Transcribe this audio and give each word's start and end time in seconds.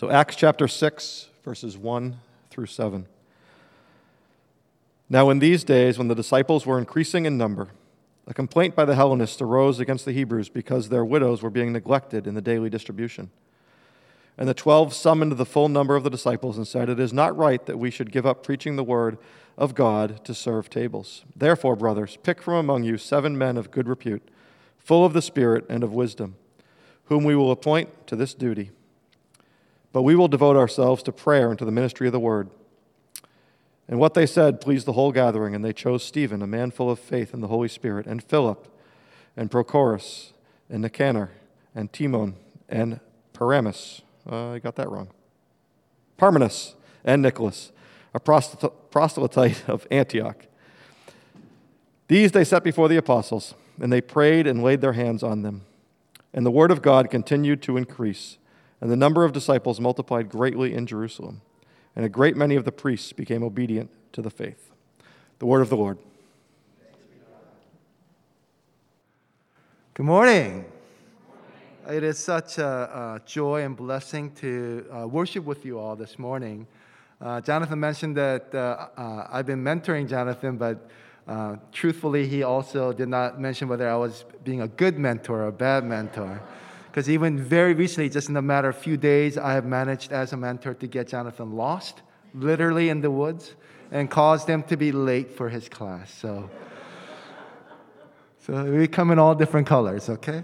So, 0.00 0.10
Acts 0.10 0.34
chapter 0.34 0.66
6, 0.66 1.28
verses 1.44 1.76
1 1.76 2.18
through 2.48 2.64
7. 2.64 3.06
Now, 5.10 5.28
in 5.28 5.40
these 5.40 5.62
days, 5.62 5.98
when 5.98 6.08
the 6.08 6.14
disciples 6.14 6.64
were 6.64 6.78
increasing 6.78 7.26
in 7.26 7.36
number, 7.36 7.68
a 8.26 8.32
complaint 8.32 8.74
by 8.74 8.86
the 8.86 8.94
Hellenists 8.94 9.42
arose 9.42 9.78
against 9.78 10.06
the 10.06 10.12
Hebrews 10.12 10.48
because 10.48 10.88
their 10.88 11.04
widows 11.04 11.42
were 11.42 11.50
being 11.50 11.74
neglected 11.74 12.26
in 12.26 12.32
the 12.32 12.40
daily 12.40 12.70
distribution. 12.70 13.28
And 14.38 14.48
the 14.48 14.54
twelve 14.54 14.94
summoned 14.94 15.32
the 15.32 15.44
full 15.44 15.68
number 15.68 15.96
of 15.96 16.04
the 16.04 16.08
disciples 16.08 16.56
and 16.56 16.66
said, 16.66 16.88
It 16.88 16.98
is 16.98 17.12
not 17.12 17.36
right 17.36 17.66
that 17.66 17.78
we 17.78 17.90
should 17.90 18.10
give 18.10 18.24
up 18.24 18.42
preaching 18.42 18.76
the 18.76 18.82
word 18.82 19.18
of 19.58 19.74
God 19.74 20.24
to 20.24 20.32
serve 20.32 20.70
tables. 20.70 21.26
Therefore, 21.36 21.76
brothers, 21.76 22.16
pick 22.22 22.40
from 22.40 22.54
among 22.54 22.84
you 22.84 22.96
seven 22.96 23.36
men 23.36 23.58
of 23.58 23.70
good 23.70 23.86
repute, 23.86 24.26
full 24.78 25.04
of 25.04 25.12
the 25.12 25.20
Spirit 25.20 25.66
and 25.68 25.84
of 25.84 25.92
wisdom, 25.92 26.36
whom 27.04 27.22
we 27.22 27.36
will 27.36 27.50
appoint 27.50 28.06
to 28.06 28.16
this 28.16 28.32
duty. 28.32 28.70
But 29.92 30.02
we 30.02 30.14
will 30.14 30.28
devote 30.28 30.56
ourselves 30.56 31.02
to 31.04 31.12
prayer 31.12 31.50
and 31.50 31.58
to 31.58 31.64
the 31.64 31.72
ministry 31.72 32.06
of 32.06 32.12
the 32.12 32.20
word. 32.20 32.50
And 33.88 33.98
what 33.98 34.14
they 34.14 34.26
said 34.26 34.60
pleased 34.60 34.86
the 34.86 34.92
whole 34.92 35.10
gathering, 35.10 35.54
and 35.54 35.64
they 35.64 35.72
chose 35.72 36.04
Stephen, 36.04 36.42
a 36.42 36.46
man 36.46 36.70
full 36.70 36.90
of 36.90 37.00
faith 37.00 37.34
in 37.34 37.40
the 37.40 37.48
Holy 37.48 37.66
Spirit, 37.66 38.06
and 38.06 38.22
Philip, 38.22 38.68
and 39.36 39.50
Prochorus, 39.50 40.32
and 40.68 40.82
Nicanor, 40.82 41.30
and 41.74 41.92
Timon, 41.92 42.36
and 42.68 43.00
Paramus. 43.32 44.02
Uh, 44.30 44.52
I 44.52 44.58
got 44.60 44.76
that 44.76 44.88
wrong. 44.88 45.08
Parmenas, 46.16 46.74
and 47.04 47.20
Nicholas, 47.20 47.72
a 48.14 48.20
proselyte 48.20 49.68
of 49.68 49.86
Antioch. 49.90 50.46
These 52.06 52.32
they 52.32 52.44
set 52.44 52.62
before 52.62 52.88
the 52.88 52.96
apostles, 52.96 53.54
and 53.80 53.92
they 53.92 54.00
prayed 54.00 54.46
and 54.46 54.62
laid 54.62 54.80
their 54.80 54.92
hands 54.92 55.22
on 55.22 55.42
them. 55.42 55.62
And 56.32 56.46
the 56.46 56.50
word 56.50 56.70
of 56.70 56.82
God 56.82 57.10
continued 57.10 57.60
to 57.62 57.76
increase 57.76 58.36
and 58.80 58.90
the 58.90 58.96
number 58.96 59.24
of 59.24 59.32
disciples 59.32 59.80
multiplied 59.80 60.28
greatly 60.28 60.74
in 60.74 60.86
Jerusalem, 60.86 61.42
and 61.94 62.04
a 62.04 62.08
great 62.08 62.36
many 62.36 62.56
of 62.56 62.64
the 62.64 62.72
priests 62.72 63.12
became 63.12 63.42
obedient 63.42 63.90
to 64.12 64.22
the 64.22 64.30
faith. 64.30 64.70
The 65.38 65.46
word 65.46 65.60
of 65.60 65.68
the 65.68 65.76
Lord. 65.76 65.98
Good 69.94 70.06
morning. 70.06 70.64
It 71.88 72.04
is 72.04 72.18
such 72.18 72.58
a, 72.58 72.64
a 72.66 73.20
joy 73.26 73.64
and 73.64 73.76
blessing 73.76 74.30
to 74.36 74.86
uh, 74.90 75.08
worship 75.08 75.44
with 75.44 75.64
you 75.64 75.78
all 75.78 75.96
this 75.96 76.18
morning. 76.18 76.66
Uh, 77.20 77.40
Jonathan 77.40 77.80
mentioned 77.80 78.16
that 78.16 78.54
uh, 78.54 78.88
uh 78.96 79.26
I've 79.30 79.46
been 79.46 79.62
mentoring 79.62 80.08
Jonathan, 80.08 80.56
but 80.56 80.88
uh, 81.28 81.56
truthfully, 81.70 82.26
he 82.26 82.42
also 82.42 82.92
did 82.92 83.08
not 83.08 83.40
mention 83.40 83.68
whether 83.68 83.88
I 83.88 83.96
was 83.96 84.24
being 84.42 84.62
a 84.62 84.68
good 84.68 84.98
mentor 84.98 85.42
or 85.42 85.48
a 85.48 85.52
bad 85.52 85.84
mentor. 85.84 86.40
Because 86.90 87.08
even 87.08 87.38
very 87.38 87.72
recently, 87.72 88.08
just 88.08 88.28
in 88.28 88.36
a 88.36 88.42
matter 88.42 88.68
of 88.68 88.76
a 88.76 88.80
few 88.80 88.96
days, 88.96 89.38
I 89.38 89.52
have 89.52 89.64
managed 89.64 90.10
as 90.10 90.32
a 90.32 90.36
mentor 90.36 90.74
to 90.74 90.86
get 90.88 91.06
Jonathan 91.06 91.52
lost, 91.52 92.02
literally 92.34 92.88
in 92.88 93.00
the 93.00 93.10
woods, 93.12 93.54
and 93.92 94.10
caused 94.10 94.48
him 94.48 94.64
to 94.64 94.76
be 94.76 94.90
late 94.90 95.30
for 95.30 95.48
his 95.48 95.68
class. 95.68 96.12
So, 96.12 96.50
so 98.44 98.64
we 98.64 98.88
come 98.88 99.12
in 99.12 99.20
all 99.20 99.36
different 99.36 99.68
colors, 99.68 100.08
okay? 100.08 100.42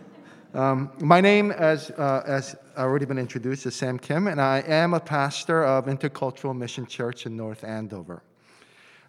Um, 0.54 0.92
my 1.00 1.20
name, 1.20 1.50
as, 1.50 1.90
uh, 1.90 2.22
as 2.24 2.54
already 2.78 3.06
been 3.06 3.18
introduced, 3.18 3.66
is 3.66 3.74
Sam 3.74 3.98
Kim, 3.98 4.28
and 4.28 4.40
I 4.40 4.60
am 4.68 4.94
a 4.94 5.00
pastor 5.00 5.64
of 5.64 5.86
Intercultural 5.86 6.56
Mission 6.56 6.86
Church 6.86 7.26
in 7.26 7.36
North 7.36 7.64
Andover. 7.64 8.22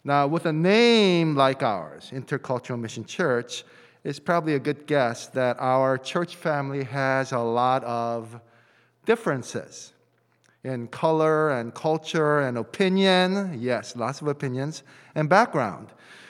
Now, 0.03 0.25
with 0.25 0.47
a 0.47 0.53
name 0.53 1.35
like 1.35 1.61
ours, 1.61 2.09
Intercultural 2.11 2.79
Mission 2.79 3.05
Church, 3.05 3.63
it's 4.07 4.19
probably 4.19 4.53
a 4.53 4.59
good 4.59 4.87
guess 4.87 5.27
that 5.27 5.57
our 5.59 5.97
church 5.97 6.37
family 6.37 6.85
has 6.85 7.33
a 7.33 7.39
lot 7.39 7.83
of 7.83 8.39
differences 9.05 9.91
in 10.63 10.87
color 10.87 11.49
and 11.49 11.73
culture 11.73 12.39
and 12.39 12.57
opinion. 12.57 13.57
Yes, 13.59 13.97
lots 13.97 14.21
of 14.21 14.29
opinions 14.29 14.83
and 15.13 15.27
background, 15.27 15.89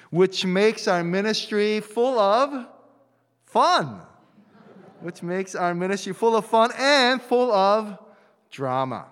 which 0.09 0.43
makes 0.43 0.87
our 0.87 1.03
ministry 1.03 1.79
full 1.79 2.17
of 2.17 2.65
fun. 3.45 4.01
Which 5.01 5.21
makes 5.21 5.53
our 5.53 5.75
ministry 5.75 6.13
full 6.13 6.35
of 6.35 6.47
fun 6.47 6.71
and 6.79 7.21
full 7.21 7.51
of 7.51 7.99
drama. 8.49 9.05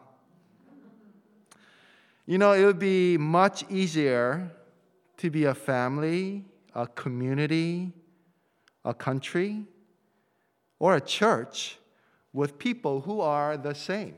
You 2.25 2.39
know, 2.39 2.53
it 2.53 2.65
would 2.65 2.79
be 2.79 3.15
much 3.19 3.63
easier 3.69 4.49
to 5.17 5.29
be 5.29 5.43
a 5.43 5.53
family, 5.53 6.45
a 6.73 6.87
community, 6.87 7.93
a 8.85 8.93
country, 8.93 9.65
or 10.79 10.95
a 10.95 11.01
church 11.01 11.77
with 12.31 12.57
people 12.57 13.01
who 13.01 13.19
are 13.19 13.57
the 13.57 13.73
same. 13.73 14.15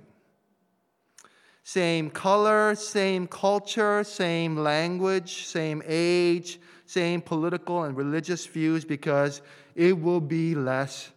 Same 1.64 2.10
color, 2.10 2.76
same 2.76 3.28
culture, 3.28 4.04
same 4.04 4.58
language, 4.58 5.46
same 5.48 5.82
age, 5.86 6.60
same 6.86 7.22
political 7.22 7.84
and 7.84 7.98
religious 7.98 8.46
views 8.46 8.86
because 8.86 9.42
it 9.76 10.00
will 10.00 10.22
be 10.22 10.56
less 10.56 11.12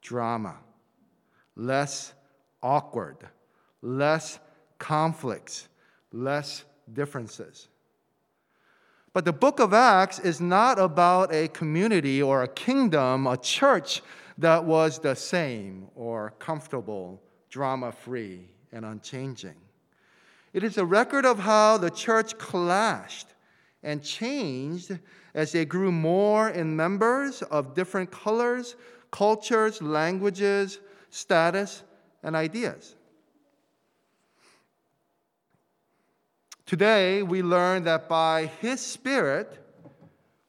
drama, 0.00 0.56
less 1.56 2.14
awkward, 2.62 3.18
less 3.82 4.38
conflicts, 4.78 5.68
less 6.12 6.64
differences. 6.92 7.68
But 9.12 9.24
the 9.24 9.32
book 9.32 9.58
of 9.58 9.72
Acts 9.72 10.20
is 10.20 10.40
not 10.40 10.78
about 10.78 11.34
a 11.34 11.48
community 11.48 12.22
or 12.22 12.42
a 12.42 12.48
kingdom, 12.48 13.26
a 13.26 13.36
church 13.36 14.02
that 14.38 14.64
was 14.64 14.98
the 14.98 15.14
same 15.14 15.88
or 15.96 16.32
comfortable, 16.38 17.20
drama 17.48 17.90
free, 17.90 18.48
and 18.72 18.84
unchanging. 18.84 19.56
It 20.52 20.62
is 20.62 20.78
a 20.78 20.84
record 20.84 21.26
of 21.26 21.40
how 21.40 21.76
the 21.76 21.90
church 21.90 22.38
clashed 22.38 23.26
and 23.82 24.02
changed 24.02 24.98
as 25.34 25.52
they 25.52 25.64
grew 25.64 25.90
more 25.90 26.50
in 26.50 26.74
members 26.74 27.42
of 27.42 27.74
different 27.74 28.10
colors, 28.10 28.76
cultures, 29.10 29.82
languages, 29.82 30.78
status, 31.10 31.82
and 32.22 32.36
ideas. 32.36 32.94
Today, 36.70 37.24
we 37.24 37.42
learn 37.42 37.82
that 37.82 38.08
by 38.08 38.46
His 38.60 38.80
Spirit, 38.80 39.58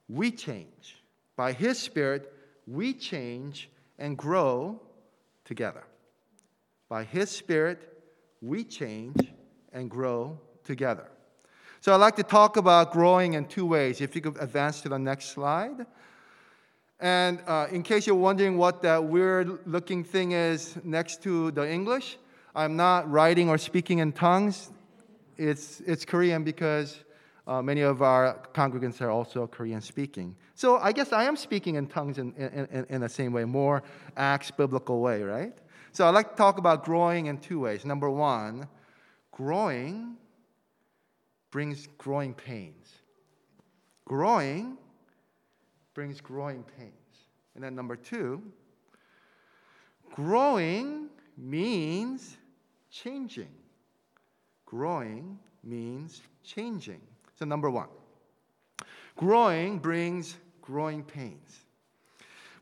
we 0.07 0.29
change. 0.29 1.01
By 1.35 1.51
His 1.51 1.79
Spirit, 1.79 2.31
we 2.67 2.93
change 2.93 3.71
and 3.97 4.15
grow 4.15 4.79
together. 5.45 5.83
By 6.89 7.05
His 7.05 7.31
Spirit, 7.31 8.03
we 8.39 8.63
change 8.63 9.33
and 9.73 9.89
grow 9.89 10.39
together. 10.63 11.09
So, 11.79 11.91
I'd 11.91 11.95
like 11.95 12.17
to 12.17 12.23
talk 12.23 12.55
about 12.55 12.91
growing 12.91 13.33
in 13.33 13.45
two 13.45 13.65
ways. 13.65 13.99
If 13.99 14.15
you 14.15 14.21
could 14.21 14.37
advance 14.39 14.81
to 14.81 14.89
the 14.89 14.99
next 14.99 15.29
slide. 15.29 15.87
And 16.99 17.41
uh, 17.47 17.65
in 17.71 17.81
case 17.81 18.05
you're 18.05 18.15
wondering 18.15 18.59
what 18.59 18.83
that 18.83 19.03
weird 19.03 19.65
looking 19.65 20.03
thing 20.03 20.33
is 20.33 20.77
next 20.83 21.23
to 21.23 21.49
the 21.49 21.67
English, 21.67 22.19
I'm 22.53 22.75
not 22.75 23.09
writing 23.09 23.49
or 23.49 23.57
speaking 23.57 23.97
in 23.97 24.11
tongues 24.11 24.69
it's, 25.41 25.81
it's 25.81 26.05
Korean 26.05 26.43
because 26.43 27.03
uh, 27.47 27.61
many 27.61 27.81
of 27.81 28.01
our 28.01 28.39
congregants 28.53 29.01
are 29.01 29.09
also 29.09 29.47
Korean 29.47 29.81
speaking. 29.81 30.35
So 30.53 30.77
I 30.77 30.91
guess 30.91 31.11
I 31.11 31.23
am 31.23 31.35
speaking 31.35 31.75
in 31.75 31.87
tongues 31.87 32.19
in, 32.19 32.33
in, 32.33 32.85
in, 32.89 33.01
the 33.01 33.09
same 33.09 33.33
way, 33.33 33.45
more 33.45 33.81
Acts 34.15 34.51
biblical 34.51 35.01
way, 35.01 35.23
right? 35.23 35.53
So 35.91 36.07
I'd 36.07 36.11
like 36.13 36.31
to 36.31 36.35
talk 36.35 36.59
about 36.59 36.85
growing 36.85 37.25
in 37.25 37.39
two 37.39 37.59
ways. 37.59 37.83
Number 37.83 38.09
one, 38.09 38.67
growing 39.31 40.15
brings 41.49 41.87
growing 41.97 42.33
pains. 42.33 42.87
Growing 44.05 44.77
brings 45.93 46.21
growing 46.21 46.63
pains. 46.77 46.93
And 47.55 47.63
then 47.63 47.75
number 47.75 47.95
two, 47.95 48.41
growing 50.13 51.09
means 51.35 52.37
changing. 52.91 53.49
Growing 54.71 55.37
means 55.65 56.21
changing. 56.45 57.01
So, 57.37 57.43
number 57.43 57.69
one, 57.69 57.89
growing 59.17 59.79
brings 59.79 60.37
growing 60.61 61.03
pains. 61.03 61.65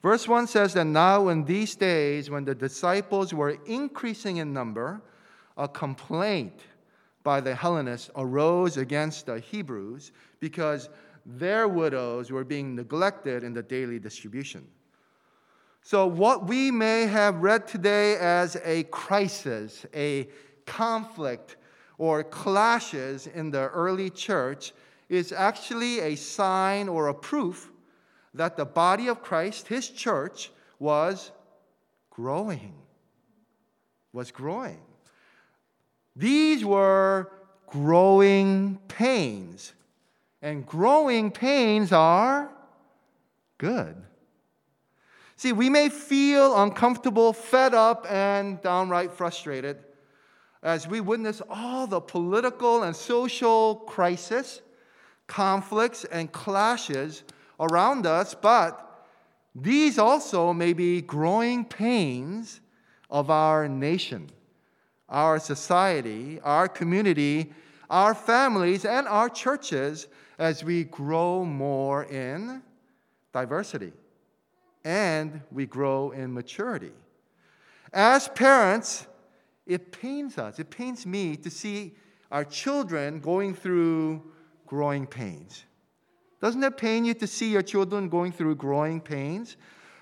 Verse 0.02 0.28
1 0.28 0.48
says 0.48 0.74
that 0.74 0.86
now, 0.86 1.28
in 1.28 1.46
these 1.46 1.76
days, 1.76 2.32
when 2.32 2.46
the 2.46 2.56
disciples 2.56 3.32
were 3.32 3.60
increasing 3.68 4.38
in 4.38 4.52
number, 4.52 5.04
a 5.56 5.68
complaint 5.68 6.60
by 7.22 7.42
the 7.42 7.54
Hellenists 7.54 8.10
arose 8.16 8.78
against 8.78 9.28
the 9.28 9.40
Hebrews 9.40 10.12
because 10.40 10.90
their 11.28 11.68
widows 11.68 12.32
were 12.32 12.44
being 12.44 12.76
neglected 12.76 13.44
in 13.44 13.54
the 13.54 13.62
daily 13.62 14.00
distribution. 14.00 14.68
So, 15.84 16.08
what 16.08 16.48
we 16.48 16.72
may 16.72 17.06
have 17.06 17.36
read 17.36 17.68
today 17.68 18.16
as 18.18 18.58
a 18.64 18.86
crisis, 18.86 19.86
a 19.94 20.28
conflict, 20.66 21.58
or 22.00 22.24
clashes 22.24 23.28
in 23.28 23.52
the 23.52 23.68
early 23.68 24.10
church 24.10 24.72
is 25.10 25.32
actually 25.32 26.00
a 26.00 26.16
sign 26.16 26.88
or 26.88 27.10
a 27.10 27.14
proof 27.14 27.70
that 28.34 28.56
the 28.56 28.66
body 28.66 29.08
of 29.08 29.22
Christ, 29.22 29.68
his 29.68 29.90
church, 29.90 30.50
was 30.80 31.32
growing. 32.10 32.74
Was 34.14 34.32
growing. 34.32 34.80
These 36.16 36.64
were 36.64 37.32
growing 37.68 38.80
pains. 38.88 39.74
And 40.42 40.66
growing 40.66 41.32
pains 41.32 41.92
are 41.92 42.50
good. 43.58 43.96
See, 45.36 45.52
we 45.52 45.70
may 45.70 45.90
feel 45.90 46.62
uncomfortable, 46.62 47.34
fed 47.34 47.74
up, 47.74 48.06
and 48.10 48.62
downright 48.62 49.12
frustrated 49.12 49.80
as 50.62 50.88
we 50.88 51.00
witness 51.00 51.42
all 51.50 51.88
the 51.88 52.02
political 52.02 52.84
and 52.84 52.96
social 52.96 53.76
crisis, 53.88 54.62
conflicts, 55.28 56.06
and 56.06 56.32
clashes 56.32 57.24
around 57.60 58.06
us, 58.06 58.36
but 58.36 59.06
these 59.56 59.98
also 59.98 60.54
may 60.54 60.74
be 60.74 61.02
growing 61.02 61.66
pains 61.66 62.62
of 63.10 63.30
our 63.30 63.68
nation, 63.68 64.30
our 65.08 65.40
society, 65.40 66.40
our 66.42 66.68
community, 66.68 67.52
our 67.90 68.14
families, 68.14 68.86
and 68.86 69.08
our 69.08 69.30
churches 69.30 70.08
as 70.38 70.64
we 70.64 70.84
grow 70.84 71.44
more 71.44 72.06
in 72.06 72.62
diversity 73.34 73.92
and 74.86 75.42
we 75.52 75.66
grow 75.66 76.12
in 76.12 76.34
maturity. 76.34 76.94
As 77.92 78.28
parents, 78.30 79.08
it 79.70 79.92
pains 79.92 80.38
us, 80.38 80.60
it 80.60 80.72
pains 80.72 81.06
me 81.06 81.38
to 81.38 81.50
see 81.50 81.96
our 82.32 82.44
children 82.44 83.20
going 83.20 83.54
through 83.54 84.24
growing 84.66 85.06
pains. 85.06 85.64
Doesn't 86.42 86.64
it 86.64 86.76
pain 86.76 87.06
you 87.06 87.14
to 87.14 87.28
see 87.28 87.52
your 87.52 87.62
children 87.62 88.10
going 88.10 88.32
through 88.32 88.56
growing 88.56 89.00
pains? 89.00 89.58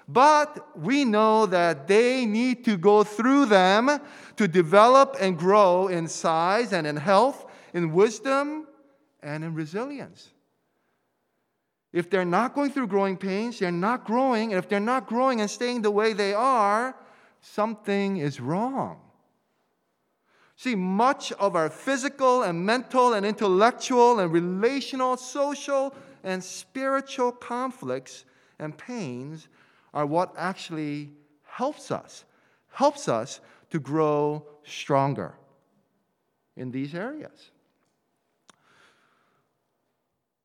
But 0.07 0.77
we 0.77 1.03
know 1.03 1.45
that 1.47 1.87
they 1.87 2.25
need 2.25 2.63
to 2.65 2.77
go 2.77 3.03
through 3.03 3.47
them 3.47 3.99
to 4.37 4.47
develop 4.47 5.17
and 5.19 5.37
grow 5.37 5.87
in 5.87 6.07
size 6.07 6.71
and 6.71 6.87
in 6.87 6.95
health, 6.95 7.45
in 7.73 7.91
wisdom, 7.91 8.67
and 9.21 9.43
in 9.43 9.53
resilience. 9.53 10.29
If 11.91 12.09
they're 12.09 12.23
not 12.23 12.53
going 12.53 12.71
through 12.71 12.87
growing 12.87 13.17
pains, 13.17 13.59
they're 13.59 13.71
not 13.71 14.05
growing. 14.05 14.53
And 14.53 14.59
if 14.59 14.69
they're 14.69 14.79
not 14.79 15.07
growing 15.07 15.41
and 15.41 15.49
staying 15.49 15.81
the 15.81 15.91
way 15.91 16.13
they 16.13 16.33
are, 16.33 16.95
something 17.41 18.17
is 18.17 18.39
wrong. 18.39 19.01
See, 20.57 20.73
much 20.73 21.31
of 21.33 21.55
our 21.55 21.69
physical 21.69 22.41
and 22.41 22.65
mental 22.65 23.13
and 23.13 23.23
intellectual 23.23 24.19
and 24.19 24.31
relational, 24.31 25.15
social 25.15 25.93
and 26.23 26.43
spiritual 26.43 27.31
conflicts 27.31 28.25
and 28.57 28.75
pains 28.75 29.47
are 29.93 30.07
what 30.07 30.33
actually 30.35 31.11
helps 31.43 31.91
us, 31.91 32.25
helps 32.69 33.07
us 33.07 33.39
to 33.69 33.79
grow 33.79 34.43
stronger 34.63 35.35
in 36.55 36.71
these 36.71 36.95
areas. 36.95 37.51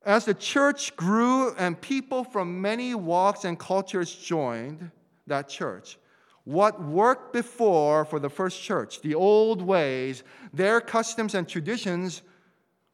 As 0.04 0.26
the 0.26 0.34
church 0.34 0.94
grew 0.94 1.54
and 1.54 1.80
people 1.80 2.22
from 2.22 2.60
many 2.60 2.94
walks 2.94 3.46
and 3.46 3.58
cultures 3.58 4.14
joined 4.14 4.90
that 5.26 5.48
church, 5.48 5.96
what 6.44 6.82
worked 6.82 7.32
before 7.32 8.04
for 8.04 8.18
the 8.18 8.30
first 8.30 8.60
church, 8.60 9.00
the 9.00 9.14
old 9.14 9.62
ways, 9.62 10.24
their 10.52 10.80
customs 10.80 11.34
and 11.34 11.48
traditions, 11.48 12.22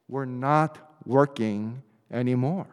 were 0.09 0.27
not 0.27 0.79
working 1.05 1.83
anymore. 2.11 2.67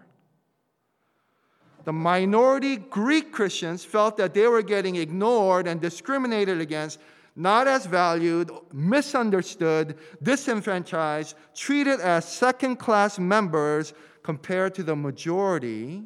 The 1.86 1.94
minority 1.94 2.78
Greek 2.78 3.32
Christians 3.32 3.86
felt 3.86 4.18
that 4.18 4.34
they 4.34 4.48
were 4.48 4.64
getting 4.64 4.96
ignored 4.96 5.68
and 5.68 5.80
discriminated 5.80 6.60
against, 6.60 7.00
not 7.36 7.68
as 7.68 7.86
valued, 7.86 8.52
misunderstood, 8.74 9.98
disenfranchised, 10.24 11.36
treated 11.54 12.00
as 12.00 12.28
second 12.28 12.78
class 12.78 13.20
members 13.20 13.94
compared 14.24 14.74
to 14.76 14.84
the 14.84 14.96
majority 14.96 16.04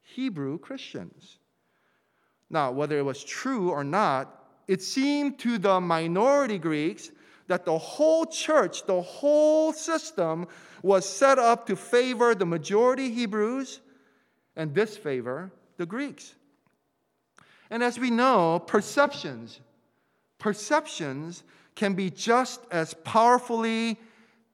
Hebrew 0.00 0.58
Christians. 0.58 1.38
Now, 2.50 2.70
whether 2.70 2.98
it 2.98 3.04
was 3.04 3.24
true 3.24 3.70
or 3.70 3.84
not, 3.84 4.44
it 4.68 4.82
seemed 4.82 5.38
to 5.40 5.58
the 5.58 5.80
minority 5.80 6.58
Greeks 6.58 7.10
that 7.48 7.64
the 7.64 7.78
whole 7.78 8.26
church, 8.26 8.84
the 8.86 9.00
whole 9.00 9.72
system 9.72 10.46
was 10.82 11.08
set 11.08 11.38
up 11.38 11.66
to 11.66 11.76
favor 11.76 12.34
the 12.34 12.46
majority 12.46 13.10
Hebrews 13.10 13.80
and 14.56 14.74
disfavor 14.74 15.52
the 15.76 15.86
Greeks. 15.86 16.34
And 17.70 17.82
as 17.82 17.98
we 17.98 18.10
know, 18.10 18.58
perceptions, 18.58 19.60
perceptions 20.38 21.42
can 21.74 21.94
be 21.94 22.10
just 22.10 22.60
as 22.70 22.94
powerfully 22.94 23.98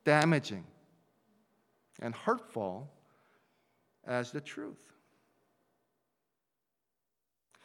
damaging 0.05 0.65
and 2.01 2.15
hurtful 2.15 2.91
as 4.05 4.33
the 4.33 4.41
truth. 4.41 4.92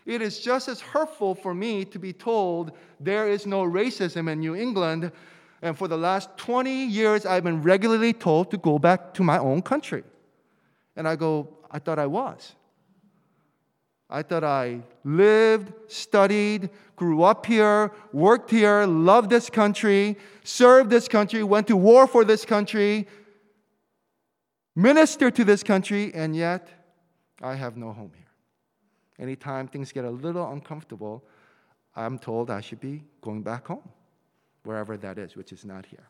It 0.07 0.21
is 0.21 0.39
just 0.39 0.69
as 0.69 0.80
hurtful 0.80 1.36
for 1.36 1.54
me 1.54 1.83
to 1.83 2.00
be 2.00 2.13
told 2.13 2.71
there 2.98 3.27
is 3.27 3.45
no 3.45 3.63
racism 3.63 4.31
in 4.31 4.39
New 4.39 4.56
England, 4.56 5.12
and 5.62 5.77
for 5.77 5.89
the 5.89 5.98
last 5.98 6.30
20 6.38 6.86
years, 6.86 7.25
I've 7.25 7.44
been 7.44 7.62
regularly 7.62 8.13
told 8.13 8.50
to 8.51 8.57
go 8.57 8.80
back 8.80 9.13
to 9.15 9.24
my 9.24 9.38
own 9.38 9.62
country. 9.62 10.06
And 10.95 11.09
I 11.09 11.18
go, 11.18 11.50
I 11.69 11.80
thought 11.80 12.00
I 12.00 12.06
was. 12.06 12.56
I 14.09 14.21
thought 14.21 14.45
I 14.45 14.80
lived, 15.04 15.74
studied, 15.88 16.69
grew 16.95 17.24
up 17.24 17.45
here, 17.45 17.92
worked 18.13 18.50
here, 18.50 18.86
loved 18.86 19.30
this 19.30 19.50
country, 19.50 20.18
served 20.45 20.89
this 20.89 21.10
country, 21.10 21.44
went 21.44 21.68
to 21.68 21.75
war 21.75 22.07
for 22.07 22.24
this 22.24 22.45
country, 22.45 23.10
ministered 24.74 25.36
to 25.36 25.44
this 25.44 25.63
country, 25.63 26.13
and 26.13 26.33
yet 26.33 26.69
I 27.42 27.56
have 27.56 27.75
no 27.75 27.92
home 27.92 28.13
here. 28.15 28.26
Anytime 29.19 29.68
things 29.68 29.92
get 29.92 30.06
a 30.06 30.10
little 30.10 30.52
uncomfortable, 30.52 31.24
I'm 31.96 32.19
told 32.19 32.52
I 32.52 32.62
should 32.62 32.80
be 32.80 33.04
going 33.22 33.42
back 33.42 33.68
home, 33.68 33.88
wherever 34.64 34.98
that 34.98 35.18
is, 35.18 35.36
which 35.36 35.52
is 35.52 35.66
not 35.66 35.86
here. 35.86 36.08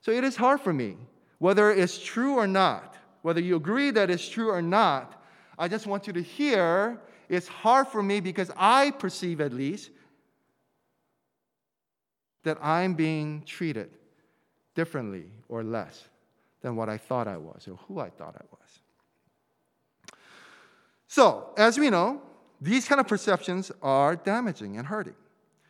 So 0.00 0.10
it 0.10 0.24
is 0.24 0.36
hard 0.36 0.60
for 0.60 0.72
me, 0.72 0.96
whether 1.38 1.70
it's 1.70 1.98
true 1.98 2.34
or 2.34 2.46
not, 2.46 2.96
whether 3.22 3.40
you 3.40 3.56
agree 3.56 3.90
that 3.90 4.10
it's 4.10 4.28
true 4.28 4.50
or 4.50 4.62
not. 4.62 5.22
I 5.58 5.68
just 5.68 5.86
want 5.86 6.06
you 6.06 6.12
to 6.14 6.22
hear 6.22 7.00
it's 7.28 7.48
hard 7.48 7.88
for 7.88 8.02
me 8.02 8.20
because 8.20 8.50
I 8.56 8.90
perceive, 8.90 9.40
at 9.40 9.52
least, 9.52 9.90
that 12.44 12.58
I'm 12.62 12.94
being 12.94 13.42
treated 13.44 13.90
differently 14.74 15.32
or 15.48 15.64
less 15.64 16.08
than 16.60 16.76
what 16.76 16.88
I 16.88 16.98
thought 16.98 17.26
I 17.26 17.36
was 17.36 17.66
or 17.66 17.76
who 17.88 17.98
I 17.98 18.10
thought 18.10 18.36
I 18.36 18.44
was. 18.50 18.80
So, 21.08 21.50
as 21.56 21.78
we 21.78 21.90
know, 21.90 22.22
these 22.60 22.88
kind 22.88 23.00
of 23.00 23.06
perceptions 23.06 23.70
are 23.82 24.16
damaging 24.16 24.76
and 24.76 24.86
hurting. 24.86 25.14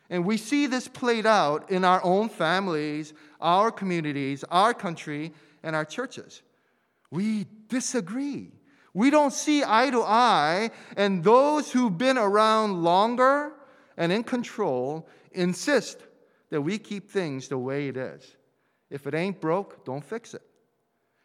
And 0.09 0.25
we 0.25 0.37
see 0.37 0.67
this 0.67 0.87
played 0.87 1.25
out 1.25 1.69
in 1.69 1.83
our 1.83 2.03
own 2.03 2.29
families, 2.29 3.13
our 3.41 3.71
communities, 3.71 4.43
our 4.49 4.73
country, 4.73 5.33
and 5.63 5.75
our 5.75 5.85
churches. 5.85 6.41
We 7.11 7.45
disagree. 7.67 8.51
We 8.93 9.09
don't 9.09 9.33
see 9.33 9.63
eye 9.65 9.89
to 9.91 10.01
eye, 10.01 10.71
and 10.95 11.23
those 11.23 11.71
who've 11.71 11.95
been 11.95 12.17
around 12.17 12.83
longer 12.83 13.53
and 13.97 14.11
in 14.11 14.23
control 14.23 15.07
insist 15.33 15.99
that 16.49 16.61
we 16.61 16.77
keep 16.77 17.09
things 17.09 17.47
the 17.47 17.57
way 17.57 17.89
it 17.89 17.97
is. 17.97 18.35
If 18.89 19.05
it 19.05 19.13
ain't 19.13 19.41
broke, 19.41 19.85
don't 19.85 20.03
fix 20.03 20.33
it. 20.33 20.41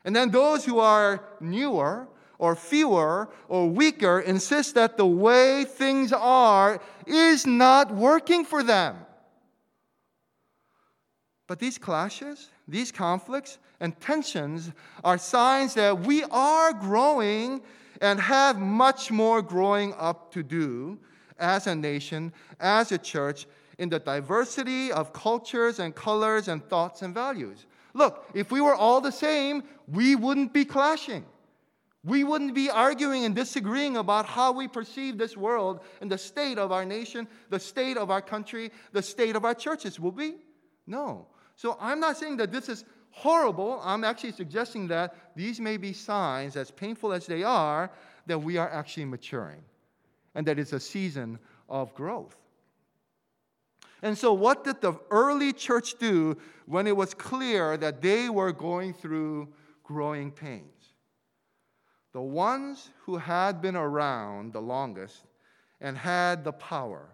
And 0.05 0.15
then 0.15 0.31
those 0.31 0.65
who 0.65 0.81
are 0.81 1.25
newer 1.41 2.09
or 2.43 2.57
fewer 2.57 3.29
or 3.47 3.71
weaker 3.71 4.19
insist 4.19 4.75
that 4.75 4.97
the 4.97 5.07
way 5.07 5.63
things 5.65 6.13
are 6.13 6.81
is 7.07 7.47
not 7.47 7.95
working 7.95 8.45
for 8.45 8.65
them. 8.65 8.97
But 11.47 11.61
these 11.61 11.79
clashes, 11.79 12.49
these 12.67 12.91
conflicts, 12.91 13.59
and 13.79 13.99
tensions 14.01 14.73
are 15.05 15.19
signs 15.19 15.75
that 15.75 16.01
we 16.01 16.25
are 16.25 16.73
growing 16.73 17.63
and 18.01 18.19
have 18.19 18.59
much 18.59 19.13
more 19.13 19.41
growing 19.41 19.95
up 19.97 20.33
to 20.33 20.43
do 20.43 20.99
as 21.39 21.69
a 21.69 21.77
nation, 21.77 22.33
as 22.59 22.91
a 22.91 22.99
church, 22.99 23.47
in 23.79 23.89
the 23.89 24.01
diversity 24.01 24.91
of 24.91 25.13
cultures 25.13 25.79
and 25.79 25.95
colors 25.95 26.49
and 26.49 26.69
thoughts 26.69 27.03
and 27.03 27.15
values. 27.15 27.67
Look, 27.95 28.27
if 28.35 28.51
we 28.51 28.61
were 28.61 28.75
all 28.75 29.01
the 29.01 29.13
same, 29.13 29.63
we 29.87 30.17
wouldn't 30.17 30.53
be 30.53 30.65
clashing. 30.65 31.25
We 32.05 32.25
wouldn't 32.25 32.55
be 32.55 32.69
arguing 32.69 33.25
and 33.25 33.35
disagreeing 33.35 33.97
about 33.97 34.27
how 34.27 34.53
we 34.53 34.67
perceive 34.67 35.19
this 35.19 35.37
world 35.37 35.81
and 36.01 36.11
the 36.11 36.19
state 36.19 36.59
of 36.59 36.73
our 36.73 36.85
nation, 36.85 37.29
the 37.49 37.61
state 37.61 37.97
of 37.97 38.11
our 38.11 38.21
country, 38.21 38.73
the 38.93 39.03
state 39.03 39.37
of 39.37 39.45
our 39.45 39.55
churches, 39.55 40.01
would 40.01 40.17
we? 40.17 40.35
No. 40.87 41.29
So 41.55 41.77
I'm 41.81 42.01
not 42.01 42.17
saying 42.17 42.39
that 42.39 42.51
this 42.51 42.69
is 42.69 42.85
horrible. 43.11 43.81
I'm 43.85 44.03
actually 44.03 44.33
suggesting 44.33 44.89
that 44.89 45.15
these 45.37 45.61
may 45.61 45.77
be 45.77 45.93
signs, 45.93 46.57
as 46.57 46.73
painful 46.73 47.13
as 47.13 47.27
they 47.27 47.45
are, 47.45 47.91
that 48.27 48.39
we 48.39 48.57
are 48.57 48.71
actually 48.71 49.05
maturing 49.05 49.63
and 50.35 50.47
that 50.47 50.59
it's 50.59 50.73
a 50.73 50.81
season 50.81 51.39
of 51.69 51.95
growth. 51.95 52.37
And 54.03 54.19
so, 54.19 54.33
what 54.33 54.65
did 54.65 54.81
the 54.81 54.95
early 55.11 55.53
church 55.53 55.99
do 55.99 56.37
when 56.67 56.89
it 56.89 56.97
was 56.97 57.15
clear 57.15 57.77
that 57.77 58.03
they 58.03 58.29
were 58.29 58.53
going 58.53 58.93
through 58.95 59.49
growing 59.85 60.33
pains? 60.33 60.82
The 62.13 62.21
ones 62.21 62.91
who 63.05 63.17
had 63.17 63.63
been 63.63 63.77
around 63.77 64.53
the 64.53 64.61
longest 64.61 65.25
and 65.81 65.97
had 65.97 66.45
the 66.45 66.53
power, 66.53 67.09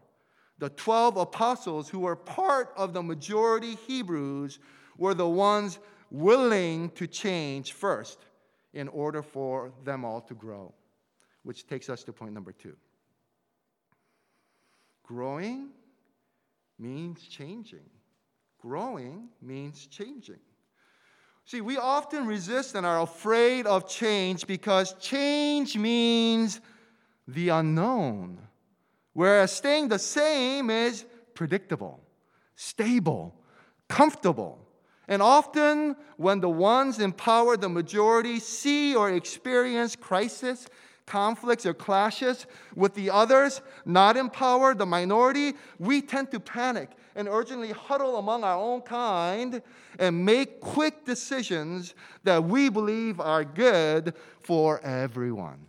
the 0.58 0.70
12 0.70 1.16
apostles 1.16 1.88
who 1.88 2.00
were 2.00 2.16
part 2.16 2.72
of 2.76 2.92
the 2.92 3.02
majority 3.02 3.76
Hebrews, 3.86 4.58
were 4.96 5.14
the 5.14 5.28
ones 5.28 5.78
willing 6.10 6.90
to 6.90 7.06
change 7.06 7.72
first 7.72 8.18
in 8.72 8.88
order 8.88 9.22
for 9.22 9.72
them 9.84 10.04
all 10.04 10.20
to 10.22 10.34
grow. 10.34 10.74
Which 11.44 11.66
takes 11.66 11.88
us 11.88 12.02
to 12.04 12.12
point 12.12 12.34
number 12.34 12.52
two. 12.52 12.76
Growing 15.04 15.70
means 16.78 17.22
changing. 17.22 17.88
Growing 18.60 19.28
means 19.40 19.86
changing. 19.86 20.40
See, 21.48 21.62
we 21.62 21.78
often 21.78 22.26
resist 22.26 22.74
and 22.74 22.84
are 22.84 23.00
afraid 23.00 23.66
of 23.66 23.88
change 23.88 24.46
because 24.46 24.92
change 25.00 25.78
means 25.78 26.60
the 27.26 27.48
unknown, 27.48 28.38
whereas 29.14 29.50
staying 29.50 29.88
the 29.88 29.98
same 29.98 30.68
is 30.68 31.06
predictable, 31.32 32.00
stable, 32.54 33.34
comfortable. 33.88 34.58
And 35.08 35.22
often, 35.22 35.96
when 36.18 36.40
the 36.40 36.50
ones 36.50 36.98
in 36.98 37.14
power, 37.14 37.56
the 37.56 37.70
majority, 37.70 38.40
see 38.40 38.94
or 38.94 39.10
experience 39.10 39.96
crisis, 39.96 40.68
conflicts, 41.08 41.66
or 41.66 41.74
clashes 41.74 42.46
with 42.76 42.94
the 42.94 43.10
others 43.10 43.62
not 43.84 44.16
in 44.16 44.28
power, 44.28 44.74
the 44.74 44.86
minority, 44.86 45.54
we 45.78 46.02
tend 46.02 46.30
to 46.30 46.38
panic 46.38 46.90
and 47.16 47.26
urgently 47.26 47.72
huddle 47.72 48.18
among 48.18 48.44
our 48.44 48.58
own 48.58 48.82
kind 48.82 49.62
and 49.98 50.24
make 50.24 50.60
quick 50.60 51.04
decisions 51.04 51.94
that 52.22 52.44
we 52.44 52.68
believe 52.68 53.18
are 53.18 53.44
good 53.44 54.14
for 54.40 54.80
everyone. 54.84 55.66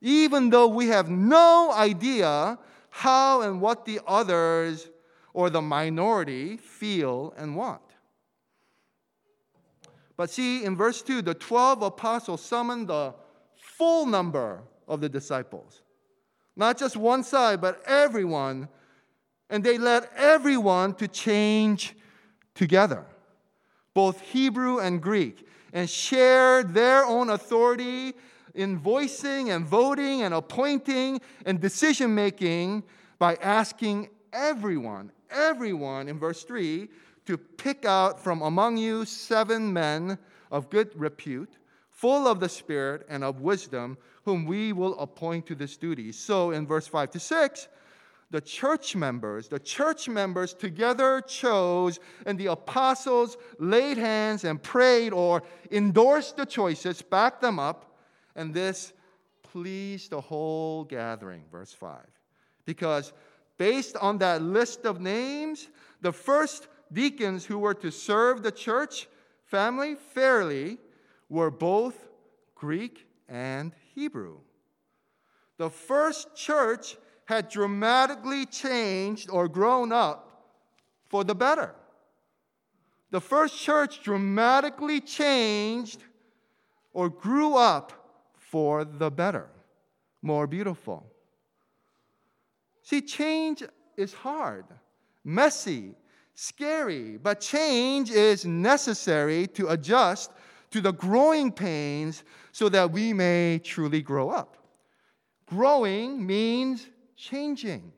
Even 0.00 0.50
though 0.50 0.68
we 0.68 0.88
have 0.88 1.08
no 1.08 1.72
idea 1.72 2.58
how 2.90 3.40
and 3.40 3.60
what 3.60 3.84
the 3.84 3.98
others 4.06 4.90
or 5.32 5.48
the 5.48 5.62
minority 5.62 6.58
feel 6.58 7.32
and 7.38 7.56
want. 7.56 7.80
But 10.16 10.30
see, 10.30 10.64
in 10.64 10.76
verse 10.76 11.02
2, 11.02 11.22
the 11.22 11.34
12 11.34 11.82
apostles 11.82 12.44
summoned 12.44 12.88
the 12.88 13.14
full 13.82 14.06
number 14.06 14.62
of 14.86 15.00
the 15.00 15.08
disciples. 15.08 15.82
Not 16.54 16.78
just 16.78 16.96
one 16.96 17.24
side, 17.24 17.60
but 17.60 17.82
everyone. 17.84 18.68
And 19.50 19.64
they 19.64 19.76
led 19.76 20.08
everyone 20.16 20.94
to 20.94 21.08
change 21.08 21.96
together, 22.54 23.04
both 23.92 24.20
Hebrew 24.20 24.78
and 24.78 25.02
Greek, 25.02 25.48
and 25.72 25.90
shared 25.90 26.74
their 26.74 27.04
own 27.04 27.30
authority 27.30 28.12
in 28.54 28.78
voicing 28.78 29.50
and 29.50 29.66
voting 29.66 30.22
and 30.22 30.32
appointing 30.32 31.20
and 31.44 31.60
decision 31.60 32.14
making 32.14 32.84
by 33.18 33.34
asking 33.42 34.10
everyone, 34.32 35.10
everyone 35.28 36.08
in 36.08 36.20
verse 36.20 36.44
3 36.44 36.88
to 37.26 37.36
pick 37.36 37.84
out 37.84 38.22
from 38.22 38.42
among 38.42 38.76
you 38.76 39.04
seven 39.04 39.72
men 39.72 40.18
of 40.52 40.70
good 40.70 40.92
repute, 40.94 41.58
full 42.02 42.26
of 42.26 42.40
the 42.40 42.48
Spirit 42.48 43.06
and 43.08 43.22
of 43.22 43.42
wisdom, 43.42 43.96
whom 44.24 44.44
we 44.44 44.72
will 44.72 44.98
appoint 44.98 45.46
to 45.46 45.54
this 45.54 45.76
duty. 45.76 46.10
So 46.10 46.50
in 46.50 46.66
verse 46.66 46.88
5 46.88 47.12
to 47.12 47.20
6, 47.20 47.68
the 48.32 48.40
church 48.40 48.96
members, 48.96 49.46
the 49.46 49.60
church 49.60 50.08
members 50.08 50.52
together 50.52 51.20
chose, 51.20 52.00
and 52.26 52.36
the 52.36 52.46
apostles 52.46 53.36
laid 53.60 53.98
hands 53.98 54.42
and 54.42 54.60
prayed 54.60 55.12
or 55.12 55.44
endorsed 55.70 56.36
the 56.36 56.44
choices, 56.44 57.02
backed 57.02 57.40
them 57.40 57.60
up, 57.60 57.94
and 58.34 58.52
this 58.52 58.92
pleased 59.44 60.10
the 60.10 60.20
whole 60.20 60.82
gathering. 60.82 61.44
Verse 61.52 61.72
5. 61.72 62.00
Because 62.64 63.12
based 63.58 63.96
on 63.96 64.18
that 64.18 64.42
list 64.42 64.86
of 64.86 65.00
names, 65.00 65.68
the 66.00 66.12
first 66.12 66.66
deacons 66.92 67.44
who 67.44 67.60
were 67.60 67.74
to 67.74 67.92
serve 67.92 68.42
the 68.42 68.50
church 68.50 69.06
family 69.44 69.94
fairly 69.94 70.78
were 71.32 71.50
both 71.50 71.96
Greek 72.54 73.06
and 73.26 73.72
Hebrew. 73.94 74.36
The 75.56 75.70
first 75.70 76.36
church 76.36 76.98
had 77.24 77.48
dramatically 77.48 78.44
changed 78.44 79.30
or 79.30 79.48
grown 79.48 79.92
up 79.92 80.28
for 81.08 81.24
the 81.24 81.34
better. 81.34 81.74
The 83.12 83.20
first 83.20 83.58
church 83.58 84.02
dramatically 84.02 85.00
changed 85.00 86.04
or 86.92 87.08
grew 87.08 87.56
up 87.56 87.92
for 88.36 88.84
the 88.84 89.10
better, 89.10 89.48
more 90.20 90.46
beautiful. 90.46 91.06
See, 92.82 93.00
change 93.00 93.62
is 93.96 94.12
hard, 94.12 94.66
messy, 95.24 95.94
scary, 96.34 97.16
but 97.16 97.40
change 97.40 98.10
is 98.10 98.44
necessary 98.44 99.46
to 99.46 99.68
adjust 99.68 100.30
to 100.72 100.80
the 100.80 100.92
growing 100.92 101.52
pains 101.52 102.24
so 102.50 102.68
that 102.68 102.90
we 102.90 103.12
may 103.12 103.60
truly 103.62 104.02
grow 104.02 104.30
up. 104.30 104.56
Growing 105.46 106.26
means 106.26 106.86
changing. 107.16 107.92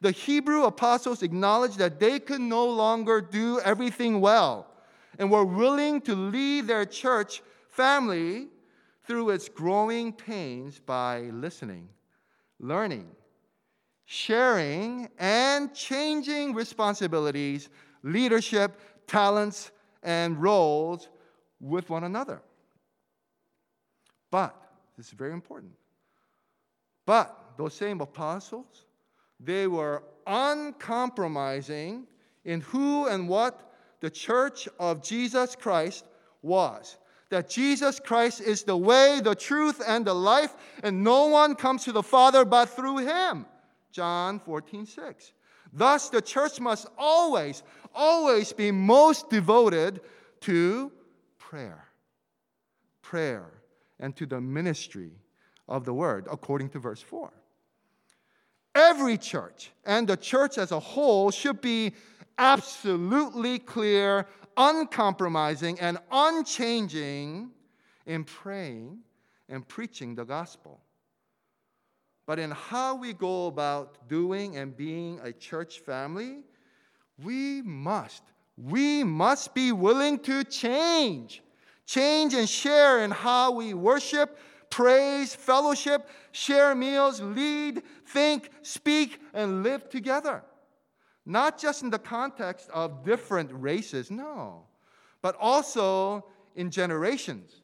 The 0.00 0.10
Hebrew 0.10 0.64
apostles 0.64 1.22
acknowledged 1.22 1.78
that 1.78 1.98
they 1.98 2.18
could 2.18 2.40
no 2.40 2.66
longer 2.66 3.20
do 3.20 3.60
everything 3.60 4.20
well 4.20 4.66
and 5.18 5.30
were 5.30 5.44
willing 5.44 6.00
to 6.02 6.14
lead 6.14 6.66
their 6.66 6.84
church 6.84 7.42
family 7.70 8.48
through 9.06 9.30
its 9.30 9.48
growing 9.48 10.12
pains 10.12 10.78
by 10.78 11.20
listening, 11.32 11.88
learning, 12.58 13.08
sharing, 14.04 15.08
and 15.18 15.72
changing 15.74 16.54
responsibilities, 16.54 17.68
leadership, 18.02 18.78
talents, 19.06 19.70
and 20.02 20.42
roles 20.42 21.08
with 21.62 21.88
one 21.88 22.04
another. 22.04 22.42
But, 24.30 24.54
this 24.98 25.06
is 25.06 25.12
very 25.12 25.32
important, 25.32 25.72
but 27.06 27.54
those 27.56 27.72
same 27.72 28.00
apostles, 28.02 28.84
they 29.40 29.66
were 29.66 30.02
uncompromising 30.26 32.06
in 32.44 32.60
who 32.60 33.06
and 33.06 33.28
what 33.28 33.72
the 34.00 34.10
church 34.10 34.68
of 34.78 35.02
Jesus 35.02 35.56
Christ 35.56 36.04
was 36.42 36.98
that 37.32 37.48
Jesus 37.48 37.98
Christ 37.98 38.42
is 38.42 38.62
the 38.62 38.76
way, 38.76 39.22
the 39.24 39.34
truth, 39.34 39.80
and 39.86 40.04
the 40.04 40.14
life, 40.14 40.54
and 40.82 41.02
no 41.02 41.28
one 41.28 41.54
comes 41.54 41.82
to 41.84 41.92
the 41.92 42.02
Father 42.02 42.44
but 42.44 42.66
through 42.66 42.98
him. 42.98 43.46
John 43.90 44.38
14, 44.38 44.84
6. 44.84 45.32
Thus, 45.72 46.10
the 46.10 46.20
church 46.20 46.60
must 46.60 46.88
always, 46.98 47.62
always 47.94 48.52
be 48.52 48.70
most 48.70 49.30
devoted 49.30 50.02
to 50.42 50.92
prayer, 51.52 51.84
prayer, 53.02 53.52
and 54.00 54.16
to 54.16 54.24
the 54.24 54.40
ministry 54.40 55.10
of 55.68 55.84
the 55.84 55.92
word, 55.92 56.26
according 56.30 56.70
to 56.70 56.78
verse 56.78 57.02
4. 57.02 57.30
Every 58.74 59.18
church 59.18 59.70
and 59.84 60.08
the 60.08 60.16
church 60.16 60.56
as 60.56 60.72
a 60.72 60.80
whole 60.80 61.30
should 61.30 61.60
be 61.60 61.92
absolutely 62.38 63.58
clear, 63.58 64.26
uncompromising, 64.56 65.78
and 65.78 65.98
unchanging 66.10 67.50
in 68.06 68.24
praying 68.24 69.00
and 69.50 69.68
preaching 69.68 70.14
the 70.14 70.24
gospel 70.24 70.80
but 72.24 72.38
in 72.38 72.52
how 72.52 72.94
we 72.94 73.12
go 73.12 73.48
about 73.48 74.08
doing 74.08 74.56
and 74.56 74.76
being 74.76 75.20
a 75.22 75.32
church 75.32 75.80
family, 75.80 76.38
we 77.22 77.60
must, 77.62 78.22
we 78.64 79.02
must 79.02 79.54
be 79.54 79.72
willing 79.72 80.18
to 80.20 80.44
change. 80.44 81.42
Change 81.86 82.34
and 82.34 82.48
share 82.48 83.02
in 83.02 83.10
how 83.10 83.50
we 83.52 83.74
worship, 83.74 84.38
praise, 84.70 85.34
fellowship, 85.34 86.08
share 86.30 86.74
meals, 86.74 87.20
lead, 87.20 87.82
think, 88.06 88.50
speak, 88.62 89.20
and 89.34 89.62
live 89.62 89.88
together. 89.88 90.42
Not 91.26 91.58
just 91.58 91.82
in 91.82 91.90
the 91.90 91.98
context 91.98 92.68
of 92.72 93.04
different 93.04 93.50
races, 93.52 94.10
no, 94.10 94.64
but 95.22 95.36
also 95.40 96.26
in 96.54 96.70
generations, 96.70 97.62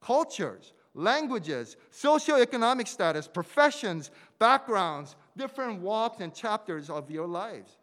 cultures, 0.00 0.72
languages, 0.94 1.76
socioeconomic 1.92 2.88
status, 2.88 3.26
professions, 3.26 4.10
backgrounds, 4.38 5.16
different 5.36 5.80
walks 5.80 6.20
and 6.20 6.34
chapters 6.34 6.90
of 6.90 7.10
your 7.10 7.26
lives. 7.26 7.78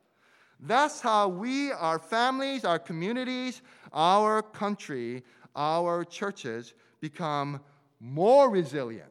That's 0.61 1.01
how 1.01 1.27
we, 1.27 1.71
our 1.71 1.97
families, 1.97 2.65
our 2.65 2.77
communities, 2.77 3.61
our 3.91 4.43
country, 4.43 5.23
our 5.55 6.05
churches 6.05 6.75
become 6.99 7.59
more 7.99 8.49
resilient, 8.49 9.09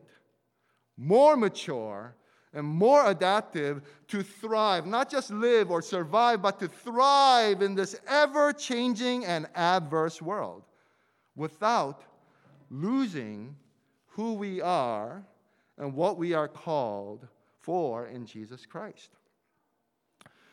more 0.97 1.37
mature, 1.37 2.14
and 2.52 2.66
more 2.66 3.09
adaptive 3.09 3.83
to 4.09 4.23
thrive, 4.23 4.87
not 4.87 5.11
just 5.11 5.30
live 5.30 5.71
or 5.71 5.83
survive, 5.83 6.42
but 6.42 6.59
to 6.59 6.69
thrive 6.69 7.62
in 7.62 7.75
this 7.75 7.97
ever 8.09 8.52
changing 8.52 9.25
and 9.25 9.47
adverse 9.54 10.21
world 10.21 10.64
without 11.37 12.02
losing 12.71 13.54
who 14.07 14.35
we 14.35 14.61
are 14.61 15.25
and 15.78 15.95
what 15.95 16.19
we 16.19 16.35
are 16.35 16.49
called 16.49 17.26
for 17.61 18.07
in 18.07 18.26
Jesus 18.26 18.66
Christ. 18.66 19.11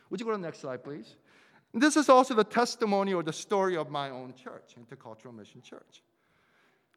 Would 0.10 0.20
you 0.20 0.26
go 0.26 0.32
to 0.32 0.38
the 0.38 0.44
next 0.44 0.60
slide, 0.60 0.84
please? 0.84 1.16
This 1.74 1.98
is 1.98 2.10
also 2.10 2.34
the 2.34 2.44
testimony 2.44 3.14
or 3.14 3.24
the 3.24 3.34
story 3.34 3.76
of 3.76 3.90
my 3.90 4.10
own 4.10 4.34
church, 4.34 4.76
Intercultural 4.80 5.36
Mission 5.36 5.62
Church. 5.62 6.02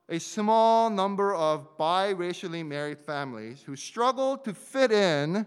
A 0.09 0.19
small 0.19 0.91
number 0.91 1.35
of 1.35 1.77
biracially 1.79 2.67
married 2.67 2.99
families 2.99 3.63
who 3.63 3.77
struggled 3.77 4.45
to 4.45 4.55
fit 4.55 4.91
in 4.91 5.47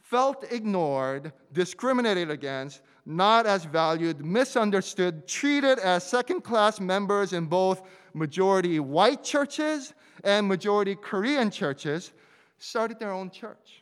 felt 0.00 0.44
ignored, 0.50 1.32
discriminated 1.52 2.30
against, 2.30 2.82
not 3.06 3.46
as 3.46 3.64
valued, 3.64 4.24
misunderstood, 4.24 5.26
treated 5.26 5.78
as 5.78 6.04
second 6.04 6.42
class 6.42 6.80
members 6.80 7.32
in 7.32 7.46
both 7.46 7.82
majority 8.12 8.80
white 8.80 9.22
churches 9.22 9.94
and 10.24 10.46
majority 10.46 10.94
Korean 10.96 11.50
churches, 11.50 12.12
started 12.58 12.98
their 12.98 13.12
own 13.12 13.30
church. 13.30 13.79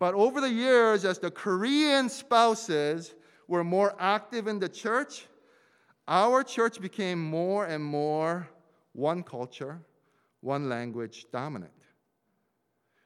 But 0.00 0.14
over 0.14 0.40
the 0.40 0.50
years, 0.50 1.04
as 1.04 1.18
the 1.18 1.30
Korean 1.30 2.08
spouses 2.08 3.14
were 3.46 3.62
more 3.62 3.94
active 3.98 4.46
in 4.46 4.58
the 4.58 4.68
church, 4.68 5.26
our 6.08 6.42
church 6.42 6.80
became 6.80 7.20
more 7.22 7.66
and 7.66 7.84
more 7.84 8.48
one 8.94 9.22
culture, 9.22 9.78
one 10.40 10.70
language 10.70 11.26
dominant, 11.30 11.74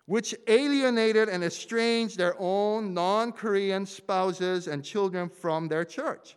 which 0.07 0.37
alienated 0.47 1.29
and 1.29 1.43
estranged 1.43 2.17
their 2.17 2.37
own 2.39 2.95
non 2.95 3.33
Korean 3.33 3.87
spouses 3.87 4.69
and 4.69 4.85
children 4.85 5.29
from 5.29 5.67
their 5.67 5.85
church. 5.85 6.37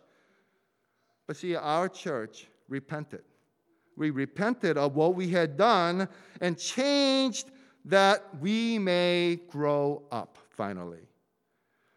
But 1.28 1.36
see, 1.36 1.54
our 1.54 1.88
church 1.88 2.48
repented. 2.68 3.22
We 3.96 4.10
repented 4.10 4.76
of 4.76 4.96
what 4.96 5.14
we 5.14 5.28
had 5.28 5.56
done 5.56 6.08
and 6.40 6.58
changed 6.58 7.52
that 7.84 8.24
we 8.40 8.80
may 8.80 9.38
grow 9.48 10.02
up 10.10 10.36
finally. 10.58 11.06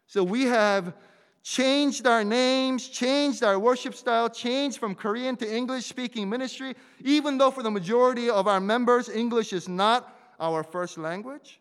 So 0.05 0.23
we 0.23 0.43
have 0.43 0.93
changed 1.41 2.05
our 2.05 2.23
names, 2.23 2.87
changed 2.87 3.43
our 3.43 3.57
worship 3.57 3.95
style, 3.95 4.29
changed 4.29 4.77
from 4.77 4.93
Korean 4.93 5.35
to 5.37 5.51
English 5.51 5.85
speaking 5.87 6.29
ministry, 6.29 6.75
even 7.03 7.39
though 7.39 7.49
for 7.49 7.63
the 7.63 7.71
majority 7.71 8.29
of 8.29 8.47
our 8.47 8.59
members, 8.59 9.09
English 9.09 9.51
is 9.51 9.67
not 9.67 10.15
our 10.39 10.61
first 10.63 10.99
language. 10.99 11.59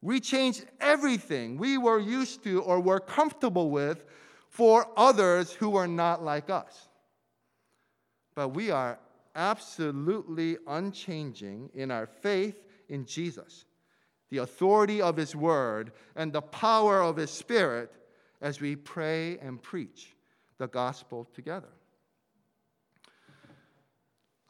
We 0.00 0.18
changed 0.20 0.64
everything 0.80 1.58
we 1.58 1.76
were 1.76 1.98
used 1.98 2.42
to 2.44 2.62
or 2.62 2.80
were 2.80 3.00
comfortable 3.00 3.68
with 3.68 4.04
for 4.48 4.88
others 4.96 5.52
who 5.52 5.68
were 5.68 5.88
not 5.88 6.24
like 6.24 6.48
us. 6.48 6.88
But 8.34 8.48
we 8.48 8.70
are 8.70 8.98
absolutely 9.34 10.56
unchanging 10.66 11.70
in 11.74 11.90
our 11.90 12.06
faith 12.06 12.56
in 12.88 13.04
Jesus 13.04 13.65
the 14.36 14.42
authority 14.42 15.00
of 15.00 15.16
His 15.16 15.34
Word, 15.34 15.92
and 16.14 16.30
the 16.30 16.42
power 16.42 17.00
of 17.00 17.16
His 17.16 17.30
Spirit 17.30 17.90
as 18.42 18.60
we 18.60 18.76
pray 18.76 19.38
and 19.38 19.62
preach 19.62 20.14
the 20.58 20.68
gospel 20.68 21.26
together. 21.34 21.72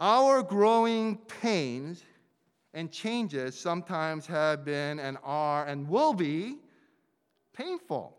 Our 0.01 0.43
growing 0.43 1.19
pains 1.41 2.03
and 2.75 2.91
changes 2.91 3.57
sometimes 3.57 4.27
have 4.27 4.65
been 4.65 4.99
and 4.99 5.19
are 5.23 5.65
and 5.67 5.89
will 5.89 6.13
be 6.13 6.57
painful. 7.53 8.17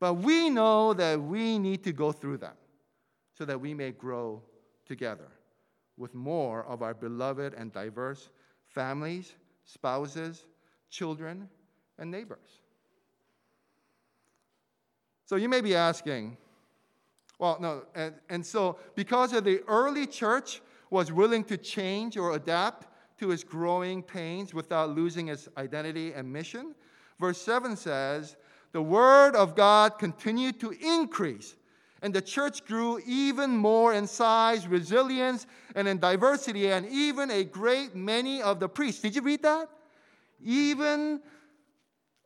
But 0.00 0.14
we 0.14 0.50
know 0.50 0.92
that 0.92 1.20
we 1.20 1.58
need 1.58 1.82
to 1.84 1.92
go 1.92 2.12
through 2.12 2.38
them 2.38 2.56
so 3.32 3.46
that 3.46 3.58
we 3.58 3.72
may 3.72 3.92
grow 3.92 4.42
together 4.84 5.28
with 5.96 6.14
more 6.14 6.62
of 6.66 6.82
our 6.82 6.94
beloved 6.94 7.54
and 7.54 7.72
diverse 7.72 8.28
families 8.66 9.32
spouses, 9.64 10.44
children, 10.90 11.48
and 11.98 12.10
neighbors. 12.10 12.60
So 15.26 15.36
you 15.36 15.48
may 15.48 15.60
be 15.60 15.74
asking, 15.74 16.36
well, 17.38 17.56
no, 17.60 17.84
and, 17.94 18.14
and 18.28 18.44
so 18.44 18.78
because 18.94 19.32
of 19.32 19.44
the 19.44 19.62
early 19.66 20.06
church 20.06 20.60
was 20.90 21.10
willing 21.10 21.44
to 21.44 21.56
change 21.56 22.16
or 22.16 22.34
adapt 22.34 22.86
to 23.18 23.30
its 23.30 23.42
growing 23.42 24.02
pains 24.02 24.52
without 24.52 24.90
losing 24.90 25.28
its 25.28 25.48
identity 25.56 26.12
and 26.12 26.30
mission, 26.30 26.74
verse 27.18 27.40
7 27.40 27.76
says, 27.76 28.36
the 28.72 28.82
word 28.82 29.34
of 29.34 29.54
God 29.54 29.98
continued 29.98 30.60
to 30.60 30.72
increase 30.72 31.56
and 32.04 32.12
the 32.12 32.20
church 32.20 32.66
grew 32.66 33.00
even 33.06 33.56
more 33.56 33.94
in 33.94 34.06
size, 34.06 34.68
resilience, 34.68 35.46
and 35.74 35.88
in 35.88 35.98
diversity, 35.98 36.70
and 36.70 36.86
even 36.90 37.30
a 37.30 37.44
great 37.44 37.94
many 37.96 38.42
of 38.42 38.60
the 38.60 38.68
priests. 38.68 39.00
Did 39.00 39.16
you 39.16 39.22
read 39.22 39.42
that? 39.42 39.70
Even 40.44 41.22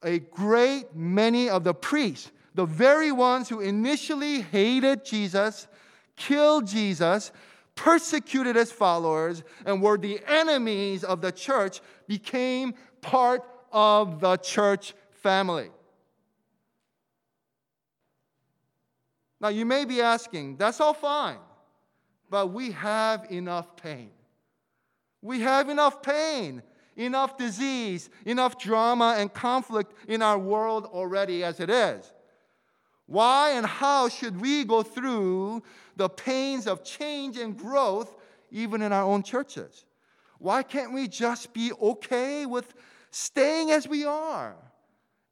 a 0.03 0.19
great 0.19 0.97
many 0.97 1.49
of 1.49 1.63
the 1.63 1.73
priests, 1.73 2.33
the 2.57 2.67
very 2.67 3.13
ones 3.13 3.49
who 3.49 3.61
initially 3.61 4.41
hated 4.41 5.05
Jesus, 5.05 5.69
killed 6.17 6.67
Jesus, 6.67 7.31
persecuted 7.77 8.57
his 8.57 8.73
followers, 8.73 9.45
and 9.65 9.81
were 9.81 9.97
the 9.97 10.19
enemies 10.27 11.05
of 11.05 11.21
the 11.21 11.31
church, 11.31 11.81
became 12.09 12.75
part 13.01 13.45
of 13.71 14.19
the 14.19 14.39
church 14.39 14.95
family. 15.13 15.71
Now, 19.41 19.49
you 19.49 19.65
may 19.65 19.85
be 19.85 20.01
asking, 20.01 20.57
that's 20.57 20.81
all 20.81 20.95
fine, 20.95 21.39
but 22.29 22.49
we 22.49 22.73
have 22.73 23.31
enough 23.31 23.77
pain. 23.77 24.11
We 25.23 25.41
have 25.41 25.69
enough 25.69 26.03
pain, 26.03 26.63
enough 26.97 27.37
disease, 27.37 28.11
enough 28.25 28.59
drama 28.59 29.15
and 29.19 29.33
conflict 29.33 29.95
in 30.09 30.23
our 30.23 30.39
world 30.39 30.87
already 30.87 31.45
as 31.45 31.61
it 31.61 31.71
is. 31.71 32.13
Why 33.07 33.53
and 33.53 33.65
how 33.65 34.09
should 34.09 34.41
we 34.41 34.65
go 34.65 34.83
through 34.83 35.63
the 35.97 36.09
pains 36.09 36.67
of 36.67 36.85
change 36.85 37.39
and 37.39 37.57
growth 37.57 38.15
even 38.51 38.83
in 38.83 38.93
our 38.93 39.03
own 39.05 39.23
churches? 39.23 39.87
Why 40.39 40.63
can't 40.63 40.93
we 40.93 41.09
just 41.09 41.53
be 41.55 41.73
okay 41.81 42.45
with 42.45 42.75
staying 43.11 43.71
as 43.71 43.89
we 43.89 44.05
are 44.05 44.57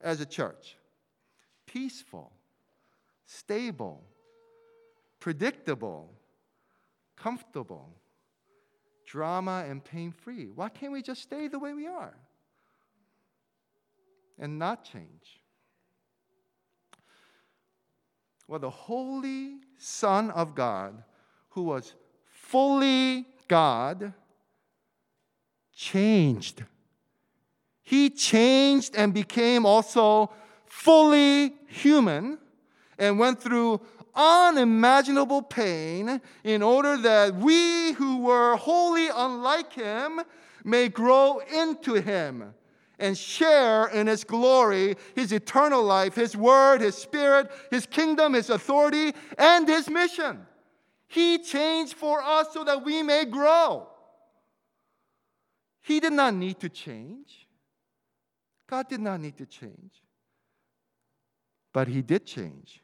as 0.00 0.20
a 0.20 0.26
church? 0.26 0.76
Peaceful, 1.66 2.32
stable, 3.26 4.02
predictable, 5.20 6.12
comfortable, 7.16 7.90
drama 9.06 9.64
and 9.68 9.84
pain 9.84 10.12
free. 10.12 10.50
Why 10.54 10.68
can't 10.68 10.92
we 10.92 11.02
just 11.02 11.22
stay 11.22 11.48
the 11.48 11.58
way 11.58 11.74
we 11.74 11.86
are 11.86 12.14
and 14.38 14.58
not 14.58 14.84
change? 14.84 15.40
Well, 18.48 18.60
the 18.60 18.70
Holy 18.70 19.56
Son 19.76 20.30
of 20.30 20.54
God, 20.54 21.02
who 21.50 21.64
was 21.64 21.94
fully 22.30 23.26
God, 23.48 24.12
changed. 25.74 26.62
He 27.82 28.10
changed 28.10 28.94
and 28.96 29.12
became 29.12 29.66
also 29.66 30.30
fully 30.66 31.54
human 31.68 32.38
and 32.98 33.18
went 33.18 33.40
through 33.40 33.80
unimaginable 34.14 35.42
pain 35.42 36.20
in 36.42 36.62
order 36.62 36.96
that 36.96 37.34
we 37.36 37.92
who 37.92 38.18
were 38.18 38.56
wholly 38.56 39.08
unlike 39.14 39.72
him 39.74 40.20
may 40.64 40.88
grow 40.88 41.40
into 41.54 41.94
him 41.94 42.54
and 42.98 43.16
share 43.16 43.88
in 43.88 44.06
his 44.06 44.24
glory, 44.24 44.96
his 45.14 45.30
eternal 45.32 45.82
life, 45.82 46.14
his 46.14 46.34
word, 46.34 46.80
his 46.80 46.94
spirit, 46.94 47.50
his 47.70 47.84
kingdom, 47.84 48.32
his 48.32 48.48
authority, 48.48 49.12
and 49.36 49.68
his 49.68 49.90
mission. 49.90 50.46
He 51.06 51.38
changed 51.38 51.94
for 51.94 52.22
us 52.22 52.48
so 52.52 52.64
that 52.64 52.84
we 52.84 53.02
may 53.02 53.26
grow. 53.26 53.86
He 55.82 56.00
did 56.00 56.14
not 56.14 56.34
need 56.34 56.58
to 56.60 56.70
change. 56.70 57.46
God 58.66 58.88
did 58.88 59.00
not 59.00 59.20
need 59.20 59.36
to 59.36 59.46
change. 59.46 60.02
But 61.72 61.86
he 61.86 62.00
did 62.00 62.26
change 62.26 62.82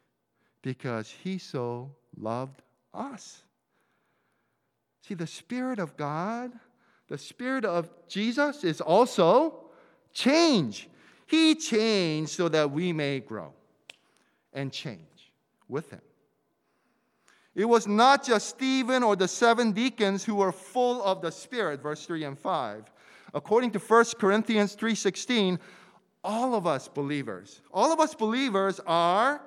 because 0.63 1.11
he 1.11 1.39
so 1.39 1.91
loved 2.17 2.63
us. 2.95 3.43
See, 5.03 5.15
the 5.15 5.27
Spirit 5.27 5.79
of 5.79 5.97
God, 5.97 6.53
the 7.09 7.19
Spirit 7.19 7.65
of 7.65 7.91
Jesus 8.09 8.63
is 8.65 8.81
also 8.81 9.65
change. 10.13 10.89
He 11.27 11.55
changed 11.57 12.31
so 12.31 12.49
that 12.49 12.71
we 12.71 12.93
may 12.93 13.21
grow 13.21 13.53
and 14.53 14.73
change 14.73 15.33
with 15.69 15.91
him. 15.91 16.01
It 17.55 17.65
was 17.67 17.87
not 17.87 18.25
just 18.25 18.49
Stephen 18.49 19.03
or 19.03 19.17
the 19.17 19.29
seven 19.29 19.73
deacons 19.73 20.25
who 20.25 20.37
were 20.37 20.53
full 20.53 21.03
of 21.03 21.21
the 21.21 21.31
Spirit, 21.31 21.83
verse 21.83 22.07
3 22.07 22.25
and 22.25 22.39
5. 22.39 22.91
According 23.35 23.73
to 23.73 23.79
1 23.79 24.19
Corinthians 24.19 24.75
3:16, 24.75 25.59
all 26.25 26.55
of 26.55 26.67
us 26.67 26.89
believers, 26.89 27.61
all 27.73 27.93
of 27.93 28.01
us 28.01 28.15
believers 28.15 28.81
are 28.87 29.43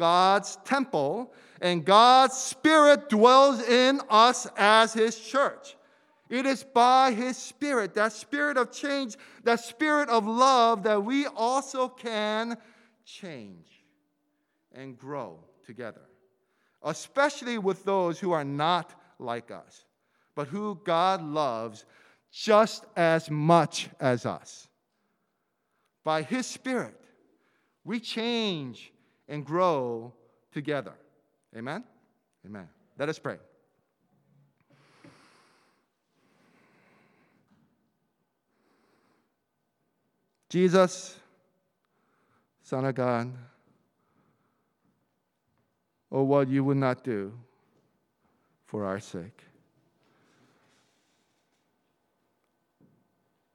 God's 0.00 0.56
temple, 0.64 1.30
and 1.60 1.84
God's 1.84 2.34
Spirit 2.34 3.10
dwells 3.10 3.60
in 3.60 4.00
us 4.08 4.46
as 4.56 4.94
His 4.94 5.20
church. 5.20 5.76
It 6.30 6.46
is 6.46 6.64
by 6.64 7.12
His 7.12 7.36
Spirit, 7.36 7.92
that 7.94 8.14
spirit 8.14 8.56
of 8.56 8.72
change, 8.72 9.16
that 9.44 9.60
spirit 9.60 10.08
of 10.08 10.26
love, 10.26 10.84
that 10.84 11.04
we 11.04 11.26
also 11.26 11.86
can 11.86 12.56
change 13.04 13.84
and 14.72 14.96
grow 14.96 15.38
together, 15.66 16.08
especially 16.82 17.58
with 17.58 17.84
those 17.84 18.18
who 18.18 18.32
are 18.32 18.44
not 18.44 18.98
like 19.18 19.50
us, 19.50 19.84
but 20.34 20.48
who 20.48 20.80
God 20.82 21.22
loves 21.22 21.84
just 22.32 22.86
as 22.96 23.30
much 23.30 23.90
as 24.00 24.24
us. 24.24 24.66
By 26.04 26.22
His 26.22 26.46
Spirit, 26.46 26.98
we 27.84 28.00
change 28.00 28.94
and 29.30 29.46
grow 29.46 30.12
together. 30.52 30.92
Amen? 31.56 31.84
Amen. 32.44 32.68
Let 32.98 33.08
us 33.08 33.18
pray. 33.18 33.38
Jesus, 40.50 41.16
Son 42.64 42.84
of 42.84 42.94
God, 42.96 43.32
oh, 46.10 46.24
what 46.24 46.48
you 46.48 46.64
would 46.64 46.76
not 46.76 47.04
do 47.04 47.32
for 48.66 48.84
our 48.84 48.98
sake. 48.98 49.44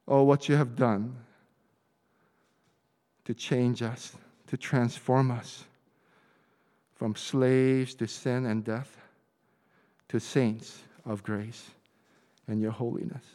Oh, 0.07 0.23
what 0.23 0.47
you 0.47 0.55
have 0.55 0.75
done 0.77 1.17
to 3.25 3.33
change 3.33 3.81
us, 3.81 4.15
to 4.47 4.57
transform 4.57 5.31
us 5.31 5.65
from 6.95 7.15
slaves 7.15 7.93
to 7.95 8.07
sin 8.07 8.45
and 8.45 8.63
death 8.63 8.97
to 10.09 10.19
saints 10.19 10.83
of 11.05 11.23
grace 11.23 11.71
and 12.47 12.61
your 12.61 12.71
holiness. 12.71 13.25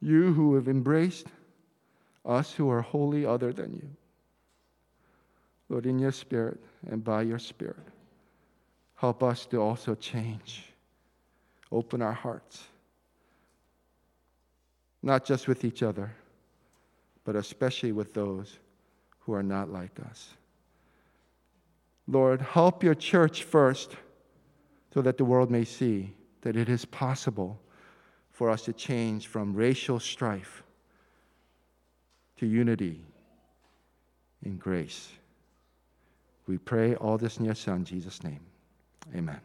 You 0.00 0.32
who 0.32 0.54
have 0.54 0.68
embraced 0.68 1.26
us 2.24 2.52
who 2.52 2.68
are 2.70 2.82
wholly 2.82 3.24
other 3.24 3.52
than 3.52 3.74
you. 3.74 3.88
Lord, 5.68 5.86
in 5.86 5.98
your 5.98 6.12
spirit 6.12 6.60
and 6.90 7.02
by 7.02 7.22
your 7.22 7.38
spirit, 7.38 7.76
help 8.96 9.22
us 9.22 9.46
to 9.46 9.60
also 9.60 9.94
change. 9.94 10.72
Open 11.72 12.02
our 12.02 12.12
hearts 12.12 12.64
not 15.06 15.24
just 15.24 15.46
with 15.46 15.64
each 15.64 15.84
other, 15.84 16.12
but 17.26 17.36
especially 17.36 17.92
with 17.92 18.14
those 18.14 18.60
who 19.18 19.34
are 19.34 19.42
not 19.42 19.68
like 19.68 19.98
us. 20.08 20.34
Lord, 22.06 22.40
help 22.40 22.84
your 22.84 22.94
church 22.94 23.42
first 23.42 23.96
so 24.94 25.02
that 25.02 25.18
the 25.18 25.24
world 25.24 25.50
may 25.50 25.64
see 25.64 26.14
that 26.42 26.56
it 26.56 26.68
is 26.68 26.84
possible 26.84 27.60
for 28.30 28.48
us 28.48 28.62
to 28.62 28.72
change 28.72 29.26
from 29.26 29.54
racial 29.54 29.98
strife 29.98 30.62
to 32.36 32.46
unity 32.46 33.04
in 34.44 34.56
grace. 34.56 35.08
We 36.46 36.58
pray 36.58 36.94
all 36.94 37.18
this 37.18 37.38
in 37.38 37.44
your 37.44 37.56
Son, 37.56 37.84
Jesus' 37.84 38.22
name. 38.22 38.40
Amen. 39.16 39.40